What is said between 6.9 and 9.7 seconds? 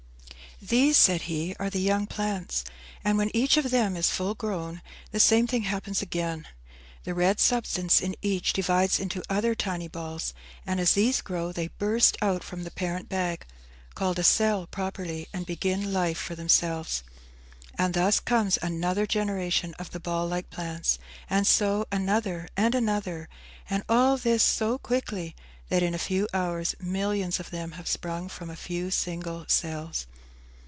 The red substance in each divides into other